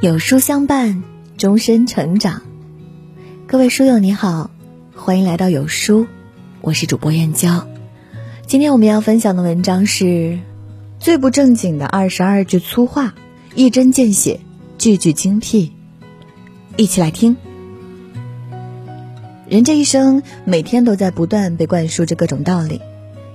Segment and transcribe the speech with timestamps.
[0.00, 1.02] 有书相伴，
[1.36, 2.40] 终身成长。
[3.46, 4.50] 各位书友你好，
[4.96, 6.06] 欢迎来到有书，
[6.62, 7.68] 我是主播燕娇。
[8.46, 10.38] 今天我们要分享的文章是
[10.98, 13.14] 最不正经的二十二句粗话，
[13.54, 14.40] 一针见血，
[14.78, 15.70] 句句精辟。
[16.78, 17.36] 一起来听。
[19.50, 22.80] 人这一生，每天都在不断被灌输着各种道理，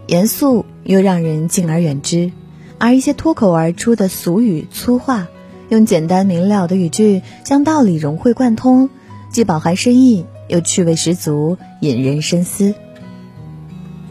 [0.07, 2.31] 严肃又让人敬而远之，
[2.79, 5.27] 而一些脱口而出的俗语粗话。
[5.69, 8.89] 用简单明了的语句将道理融会贯通，
[9.29, 12.75] 既饱含深意，又趣味十足，引人深思。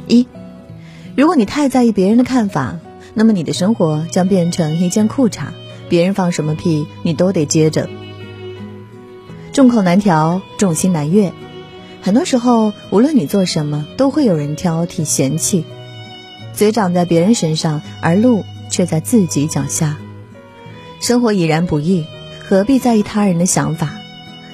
[0.08, 0.27] 一，
[1.16, 2.78] 如果你太在意别人的看法，
[3.14, 5.46] 那么你的生活将变成一件裤衩，
[5.88, 7.88] 别人放什么屁你都得接着。
[9.52, 11.32] 众口难调，众心难悦，
[12.02, 15.64] 很多时候，无论你做什么，都会有人挑剔嫌弃。
[16.52, 19.96] 嘴长在别人身上，而路却在自己脚下。
[21.04, 22.06] 生活已然不易，
[22.48, 23.91] 何必在意他人的想法？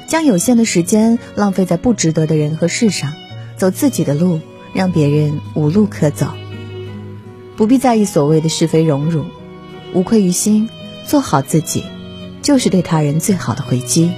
[0.09, 3.12] 将有限的时间浪费在不值得的人和事上，
[3.56, 4.41] 走自己的路，
[4.73, 6.27] 让别人无路可走。
[7.56, 9.27] 不必在意所谓的是非荣辱，
[9.93, 10.69] 无愧于心，
[11.06, 11.84] 做好自己，
[12.43, 14.11] 就是对他人最好的回击。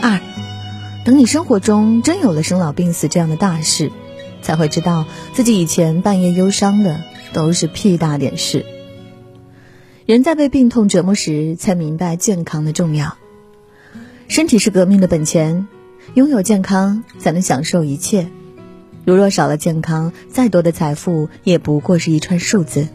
[0.00, 0.20] 二，
[1.04, 3.90] 等你生活中真有了生老病死这样的大事，
[4.40, 5.04] 才会知道
[5.34, 8.64] 自己以前半夜忧伤的都是屁大点事。
[10.10, 13.16] 人在被病痛折磨时，才明白健康的重要。
[14.26, 15.68] 身体是革命的本钱，
[16.14, 18.26] 拥有健康才能享受一切。
[19.04, 22.88] 如若少了健康，再多的财富也不过是一串数字。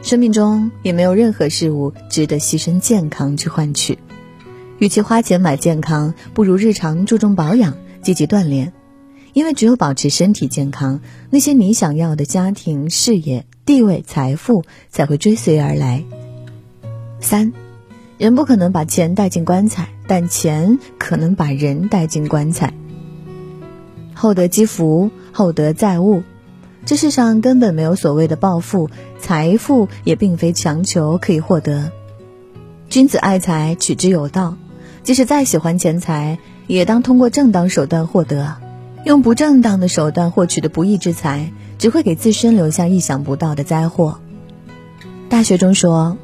[0.00, 3.98] 生命中也没有任何事物值得牺牲健康去换取。
[4.78, 8.72] 与其花钱买健康，不如日常注重保养，积极锻炼。
[9.32, 13.46] 因为只有保持身体健康，那些你想要的家庭、事业。
[13.68, 16.02] 地位、财富才会追随而来。
[17.20, 17.52] 三，
[18.16, 22.72] 人不可能把钱带进棺材，但钱可能把人带进棺材。
[24.14, 26.22] 厚德积福，厚德载物。
[26.86, 28.88] 这世上根本没有所谓的暴富，
[29.20, 31.92] 财富也并非强求可以获得。
[32.88, 34.56] 君子爱财，取之有道。
[35.02, 38.56] 即使再喜欢钱财，也当通过正当手段获得。
[39.04, 41.52] 用不正当的手段获取的不义之财。
[41.78, 44.18] 只会给自身留下意想不到的灾祸。
[45.28, 46.18] 大学中说：“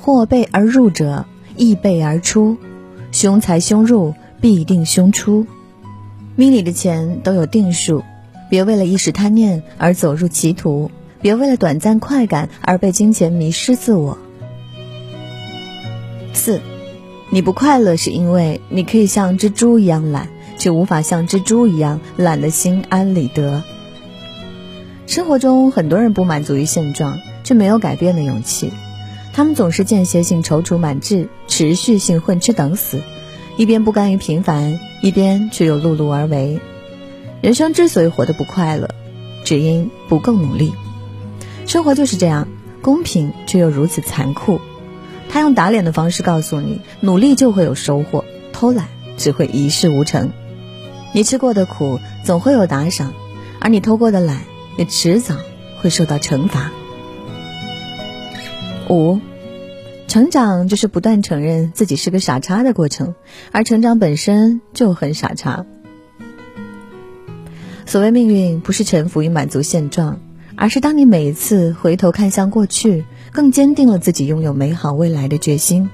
[0.00, 1.24] 祸备而入者，
[1.56, 2.56] 亦备而出；
[3.10, 5.46] 凶财凶入，必定凶出。”
[6.36, 8.04] 命里的钱都有定数，
[8.48, 14.18] 别为了一时贪念而走入歧途，别为了短暂快感而被金钱迷失自我。
[16.32, 16.60] 四，
[17.30, 23.64] 你不快乐是因为你可以像蜘蛛一样懒，却无法像蜘蛛一样懒得心安理得。
[25.08, 28.70] 生活中很多人不满足于现状，却没有改变的勇气。
[29.32, 33.00] 他们总是间歇性踌躇满志，持续性混吃等死，
[33.56, 36.60] 一边不甘于平凡，一边却又碌碌而为。
[37.40, 38.90] 人生之所以活得不快乐，
[39.44, 40.74] 只因不够努力。
[41.66, 42.46] 生活就是这样，
[42.82, 44.60] 公平却又如此残酷。
[45.30, 50.32] 他用打脸的方式告诉你：努力就会有收获，偷懒只会一事无成。
[51.14, 53.14] 你吃过的苦总会有打赏，
[53.58, 54.42] 而你偷过的懒。
[54.78, 55.34] 也迟早
[55.82, 56.70] 会受到惩罚。
[58.88, 59.18] 五，
[60.06, 63.14] 成长就是不断承认自己是个傻叉的过程，
[63.52, 65.66] 而成长本身就很傻叉。
[67.84, 70.20] 所谓命运，不是臣服于满足现状，
[70.54, 75.90] 而是当你每一次回头看向过去，更坚定了自己拥有美好未来的决心。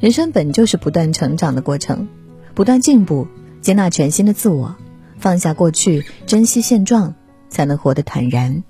[0.00, 2.08] 人生本就是不断成长的过程，
[2.54, 3.26] 不断进步，
[3.60, 4.74] 接纳全新的自我，
[5.18, 7.14] 放下过去，珍惜现状。
[7.50, 8.62] 才能活得坦然。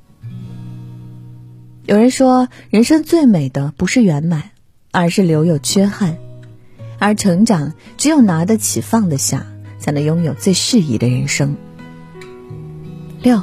[1.86, 4.50] 有人说，人生最美的不是圆满，
[4.90, 6.14] 而是留有缺憾；
[6.98, 9.46] 而成长，只有拿得起放得下，
[9.78, 11.56] 才能拥有最适宜的人生。
[13.22, 13.42] 六，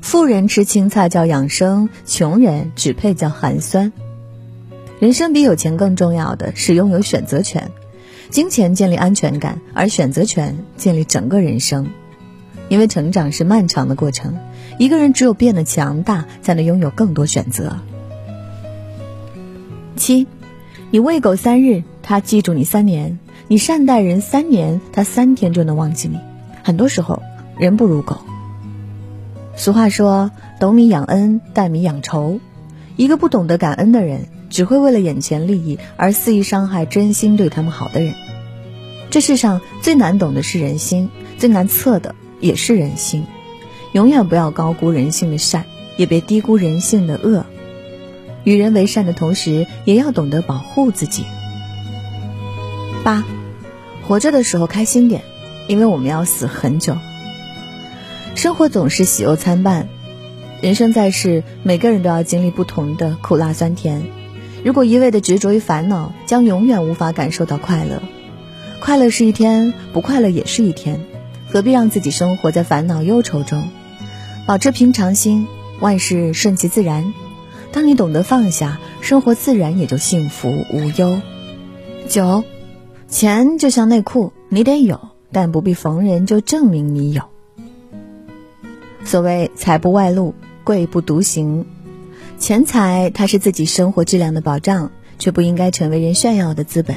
[0.00, 3.92] 富人吃青菜叫养生，穷人只配叫寒酸。
[4.98, 7.70] 人生比有钱更重要的是拥有选择权，
[8.30, 11.86] 金钱建立安全感，而选择权建立整个人生。
[12.68, 14.36] 因为成长是漫长的过程，
[14.78, 17.78] 一个人只有变得强大，才能拥有更多选择。
[19.96, 20.26] 七，
[20.90, 23.18] 你喂狗三日，它记住你三年；
[23.48, 26.18] 你善待人三年，它三天就能忘记你。
[26.62, 27.22] 很多时候，
[27.58, 28.18] 人不如狗。
[29.56, 30.30] 俗话说
[30.60, 32.38] ：“懂米养恩，待米养仇。”
[32.96, 38.14] 一个不懂得感恩的人，只会为了眼前利益而肆意伤害真心对他们好的人。
[39.10, 42.14] 这世上最难懂的是人心，最难测的。
[42.40, 43.26] 也是人性，
[43.92, 45.64] 永远不要高估人性的善，
[45.96, 47.44] 也别低估人性的恶。
[48.44, 51.24] 与人为善的同时，也要懂得保护自己，
[53.04, 53.24] 八，
[54.06, 55.22] 活着的时候开心点，
[55.66, 56.96] 因为我们要死很久。
[58.34, 59.88] 生活总是喜忧参半，
[60.62, 64.02] 人生在世，每个人都要经历不同的苦辣酸甜。
[64.64, 68.00] 如果一味的执着于烦恼，将永远无法感受到快乐。
[68.80, 71.04] 快乐是一天，不快乐也是一天，
[71.50, 73.68] 何必让自己生活在烦恼忧愁中？
[74.46, 75.46] 保持平常心，
[75.80, 77.12] 万事顺其自然。
[77.72, 81.20] 当你懂得放下，生活自然也就幸福无忧。
[82.08, 82.44] 九，
[83.08, 85.00] 钱就像内裤，你得有，
[85.32, 87.22] 但不必逢人就证明你有。
[89.04, 90.34] 所谓财不外露，
[90.64, 91.66] 贵不独行。
[92.38, 96.96] 钱财它是自己生活质量的保障，却不应该成为人炫耀的资本。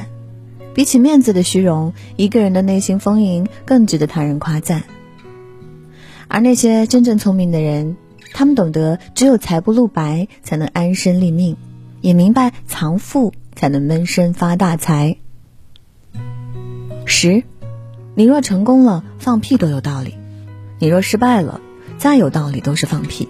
[0.74, 4.84] 比起面子的虚荣，一个人的内心丰盈更值得他人夸赞。
[6.28, 7.98] 而那些真正聪明的人，
[8.34, 11.58] 他们懂得只有财不露白，才能安身立命，
[12.00, 15.18] 也明白藏富才能闷声发大财。
[17.06, 17.44] 十，
[18.16, 20.12] 你若成功了，放屁都有道理；
[20.80, 21.60] 你若失败了，
[21.98, 23.28] 再有道理都是放屁。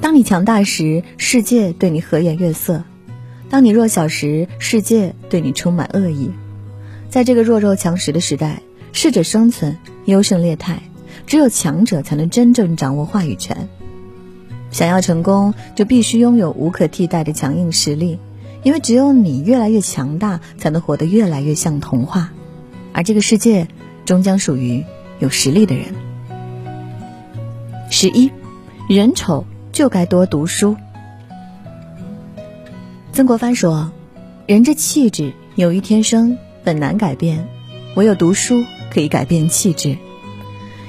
[0.00, 2.82] 当你强大时，世界对你和颜悦色；
[3.50, 6.30] 当你弱小时，世界对你充满恶意。
[7.08, 8.62] 在这个弱肉强食的时代，
[8.92, 10.82] 适者生存，优胜劣汰。
[11.26, 13.68] 只有强者才能真正掌握话语权。
[14.70, 18.18] 想要成功，就必须拥有无可替代的强硬实力，
[18.62, 22.32] 因为只有你越来越强大，才能活得越来越像童话。
[22.92, 23.68] 而这个世界，
[24.04, 24.84] 终将属于
[25.18, 25.86] 有实力的人。
[27.90, 28.30] 十一，
[28.88, 30.76] 人丑就该多读书。
[33.18, 33.90] 曾国藩说
[34.46, 37.48] ：“人之气质，有一天生，本难改变，
[37.96, 39.96] 唯有读书可以改变气质。”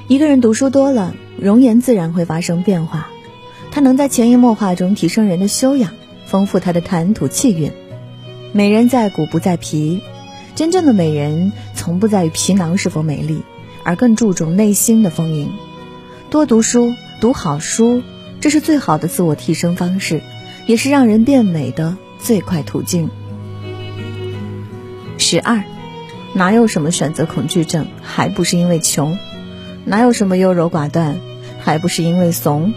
[0.08, 3.10] 一个人读书多了，容颜自然会发生变化。
[3.72, 5.92] 他能在潜移默化中提升人的修养，
[6.28, 7.72] 丰富他的谈吐气韵。
[8.54, 10.00] 美人在骨不在皮，
[10.54, 13.42] 真正的美人从不在于皮囊是否美丽，
[13.84, 15.50] 而更注重内心的丰盈。
[16.30, 18.04] 多读书，读好书，
[18.40, 20.22] 这是最好的自我提升方式，
[20.68, 23.10] 也是让人变美的最快途径。
[25.18, 25.64] 十二，
[26.34, 29.18] 哪有什么选择恐惧症，还不是因为穷。
[29.86, 31.18] 哪有什么优柔寡断，
[31.60, 32.74] 还不是因为怂？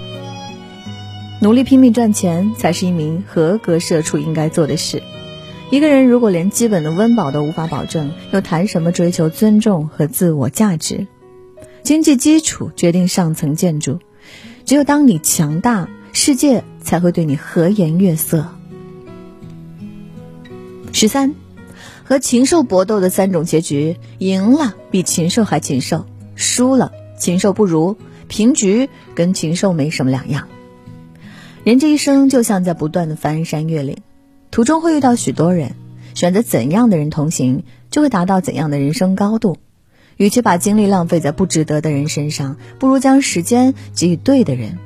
[1.40, 5.02] 努力拼命赚钱，才是一名合格社畜应该做的事。
[5.70, 11.06] 一个人如果连基本的温饱都无法保证，又谈什么追求尊重和自我价值？
[11.82, 13.98] 经济基础决定上层建筑，
[14.64, 18.48] 只有当你强大，世界才会对你和颜悦色。
[20.92, 21.34] 十三，
[22.04, 26.06] 和禽兽搏斗的三种结局：赢了比禽兽还禽兽，
[26.36, 26.92] 输了。
[27.18, 27.96] 禽兽不如，
[28.28, 30.48] 平局跟禽兽没什么两样。
[31.64, 33.98] 人这一生就像在不断的翻山越岭，
[34.50, 35.76] 途中会遇到许多人，
[36.14, 39.56] 选择怎样的人同行，就会达到怎样的人生高度。
[40.16, 44.78] 与其把精力浪费在不值得的人身上，不如将时间给予对的人。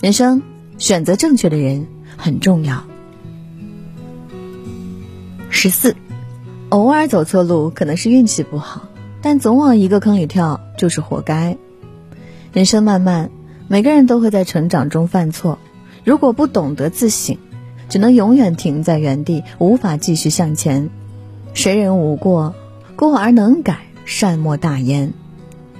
[0.00, 0.42] 人生
[0.78, 1.86] 选择正确的人
[2.16, 2.84] 很重要。
[5.54, 5.94] 十四，
[6.70, 8.88] 偶尔走错路可能是运气不好。
[9.20, 11.56] 但总往一个坑里跳，就是活该。
[12.52, 13.30] 人生漫漫，
[13.68, 15.58] 每个人都会在成长中犯错。
[16.04, 17.36] 如果不懂得自省，
[17.90, 20.88] 只能永远停在原地，无法继续向前。
[21.52, 22.54] 谁人无过？
[22.96, 25.12] 过而能改，善莫大焉。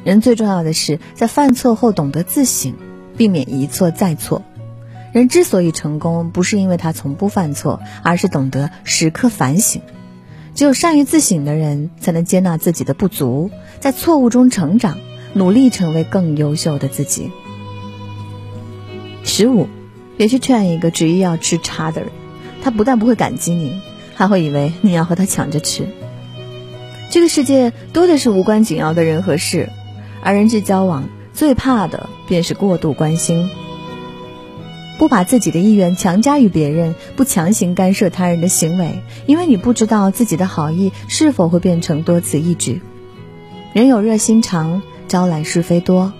[0.04, 2.74] 人最重要的是在犯错后懂得自省，
[3.16, 4.42] 避免一错再错。
[5.12, 9.82] 人之所以成功，不是因为他从不犯错，而是懂得时刻反省。
[10.54, 14.98] 只有善于自省的人，才能接纳自己的不足，在错误中成长，
[15.34, 17.30] 努力成为更优秀的自己。
[19.22, 19.68] 十五，
[20.16, 22.10] 别去劝一个执意要吃叉的人，
[22.62, 23.80] 他不但不会感激你，
[24.14, 25.86] 还会以为你要和他抢着吃。
[27.10, 29.68] 这个世界多的是无关紧要的人和事，
[30.22, 33.50] 而人际交往最怕的便是过度关心。
[34.98, 42.80] 不把自己的意愿强加于别人，不强行干涉他人的行为，因为你不知道自己的好意是否会变成多此一举。
[43.72, 46.12] 人有热心肠，招来是非多，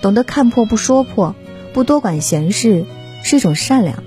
[0.00, 1.34] 懂得看破不说破，
[1.74, 2.86] 不多管闲事，
[3.22, 4.02] 是一种善良，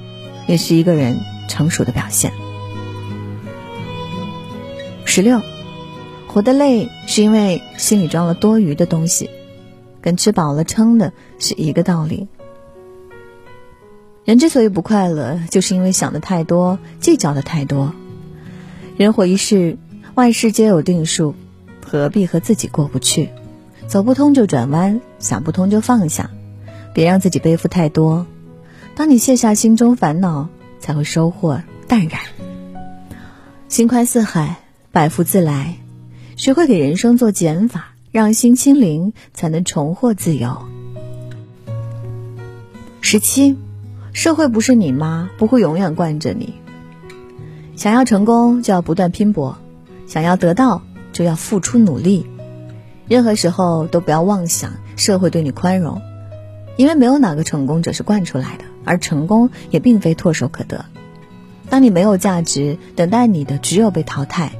[0.48, 2.31] 也是一个人成熟的表现。
[5.03, 5.41] 十六，
[6.27, 9.29] 活得累是因为心里装了多余的东西，
[10.01, 12.27] 跟吃饱了撑的是一个道理。
[14.25, 17.94] 人之所以不快乐，就是因为想的太多，计较的太多。
[18.98, 19.77] 人活一世，
[20.15, 21.36] 万事皆有定数，
[21.86, 23.29] 何必和自己过不去？
[23.88, 26.32] 走不通就转弯，想不通就放下，
[26.91, 28.25] 别让自己背负太多。
[28.96, 32.20] 当你卸下心中烦恼，才会收获淡然。
[33.67, 34.58] 心宽似海，
[34.91, 35.75] 百福自来。
[36.36, 40.65] 学会给人生做减法，让心清零，才能重获自由。
[43.01, 43.55] 十七，
[44.15, 46.53] 社会不是你妈，不会永远惯着你。
[47.75, 49.57] 想要成功，就要不断拼搏；
[50.07, 50.81] 想要得到，
[51.12, 52.25] 就要付出努力。
[53.10, 56.01] 任何时候都不要妄想社会对你宽容，
[56.77, 60.86] 因为没有哪个成功者是惯出来的，而成功也并非唾手可得。
[61.69, 64.53] 当你没有价值，等待你的只有被淘汰。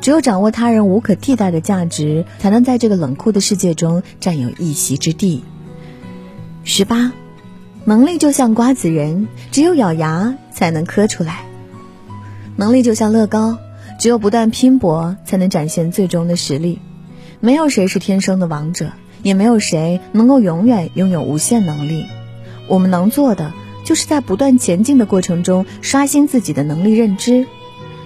[0.00, 5.42] 只有掌握他人无可替代的价值，才能在这个冷酷的世界中占有一席之地。
[6.62, 7.12] 十八，
[7.88, 11.34] 能力就像瓜子仁，只有咬牙才能磕出来；
[12.56, 13.58] 能力就像乐高，
[14.00, 16.80] 只有不断拼搏才能展现最终的实力。
[17.38, 18.90] 没有谁是天生的王者，
[19.22, 22.06] 也没有谁能够永远拥有无限能力。
[22.66, 23.52] 我们能做的，
[23.84, 27.46] 就是在不断前进的过程中刷新自己的能力认知。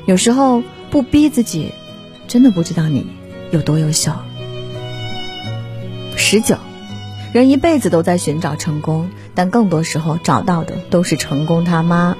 [0.04, 1.72] 有时候不逼自己。
[2.28, 3.08] 真的不知道你
[3.50, 4.12] 有多优秀。
[6.16, 6.58] 十九，
[7.32, 12.16] 人一辈子都在寻找成功，但更多时候找到的都是成功他妈。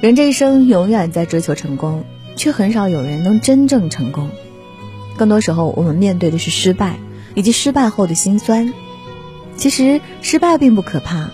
[0.00, 2.04] 人这一生永远在追求成功，
[2.36, 4.30] 却很少有人能真正成功。
[5.16, 6.98] 更多时候，我们面对的是失败，
[7.34, 8.72] 以及失败后的辛酸。
[9.56, 11.30] 其实，失败并不可怕，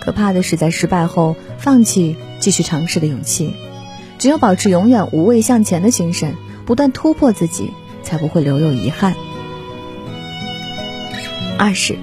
[0.00, 3.54] 可怕的是在失败后放弃继续尝试的勇气。
[4.18, 6.34] 只有保持永远无畏向前的精神。
[6.66, 7.72] 不断突破自己，
[8.04, 9.16] 才不会留有遗憾。
[11.58, 11.98] 二是，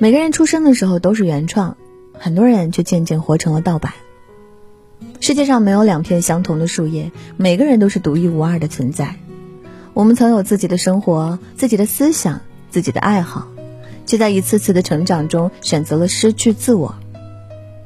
[0.00, 1.76] 每个人出生的时候都是原创，
[2.12, 3.94] 很多人却渐渐活成了盗版。
[5.20, 9.16] 世界上没有两片相同的树叶，每个人都是独一无二的存在。
[9.94, 12.40] 我们曾有自己的生活、自己的思想、
[12.70, 13.48] 自己的爱好，
[14.06, 16.94] 却在一次次的成长中选择了失去自我，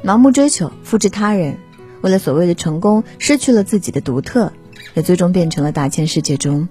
[0.05, 1.57] 盲目追求、复制他人，
[2.03, 4.53] 为了所谓的成功，失去了自己的独特。
[4.95, 6.69] 也最终变成了大千世界中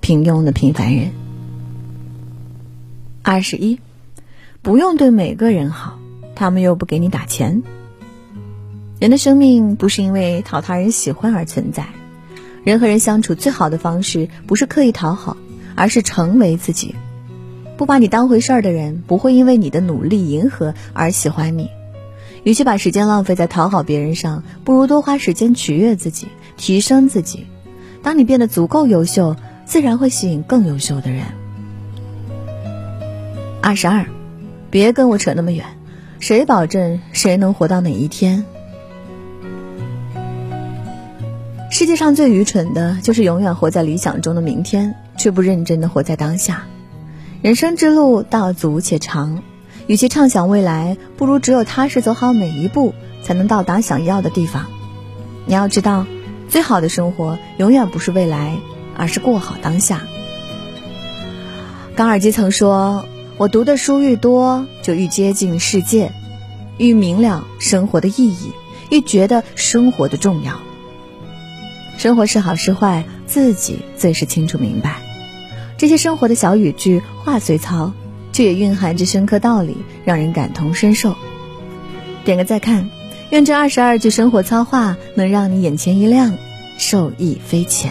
[0.00, 1.12] 平庸的平凡人。
[3.22, 3.78] 二十一，
[4.62, 5.98] 不用对每个人好，
[6.34, 7.62] 他们又不给你打钱。
[8.98, 11.86] 人的生命不是因为讨他人喜欢而存在，
[12.62, 15.38] 人和人相处最好的方式不是刻意讨好，
[15.76, 16.94] 而是成为自己。
[17.78, 21.70] 不把你当回事儿的人，不会因为你的努力迎合而喜欢你。
[22.44, 27.46] 与其把时间浪费在讨好别人上，不如多花时间取悦自己，提升自己。
[28.02, 31.24] 当你变得足够优秀，自然会吸引更优秀的人。
[33.62, 34.06] 二十二，
[34.70, 35.66] 别跟我扯那么远，
[36.20, 38.44] 谁保证谁能活到哪一天？
[41.70, 46.64] 世界上最愚蠢的就是永远活在理想中的明天，却不认真的活在当下。
[47.42, 49.42] 人生之路道阻且长，
[49.86, 54.66] 与其畅想未来，不如只有踏实走好每一步，才能到达想要的地方。
[55.46, 56.06] 你要知道。
[56.48, 58.56] 最好的生活永远不是未来，
[58.96, 60.00] 而是过好当下。
[61.94, 63.06] 高尔基曾说
[63.40, 66.12] ：“我读的书愈多，就愈接近世界，
[66.76, 68.52] 愈明了生活的意义，
[68.90, 70.60] 愈觉得生活的重要。
[71.96, 75.00] 生活是好是坏，自己最是清楚明白。
[75.78, 77.94] 这些生活的小语句，话虽糙，
[78.30, 81.16] 却也蕴含着深刻道理，让人感同身受。”
[82.26, 82.90] 点个再看。
[83.30, 86.36] 愿这二十二句生活操话能让你眼前一亮，
[86.76, 87.90] 受益匪浅。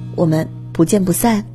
[0.21, 1.50] 我们不见不散。